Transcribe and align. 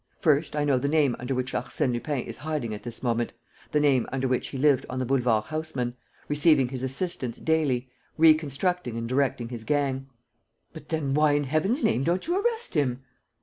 First, 0.17 0.55
I 0.55 0.63
know 0.63 0.79
the 0.79 0.87
name 0.87 1.15
under 1.19 1.35
which 1.35 1.53
Arsène 1.53 1.93
Lupin 1.93 2.23
is 2.25 2.39
hiding 2.39 2.73
at 2.73 2.81
this 2.81 3.03
moment, 3.03 3.33
the 3.71 3.79
name 3.79 4.07
under 4.11 4.27
which 4.27 4.47
he 4.47 4.57
lived 4.57 4.83
on 4.89 4.97
the 4.97 5.05
Boulevard 5.05 5.45
Haussmann, 5.45 5.95
receiving 6.27 6.69
his 6.69 6.81
assistants 6.81 7.37
daily, 7.39 7.87
reconstructing 8.17 8.97
and 8.97 9.07
directing 9.07 9.49
his 9.49 9.63
gang." 9.63 10.07
"But 10.73 10.89
then 10.89 11.13
why, 11.13 11.33
in 11.33 11.43
heaven's 11.43 11.83
name, 11.83 12.03
don't 12.03 12.25
you 12.25 12.41
arrest 12.43 12.73
him?" 12.73 13.03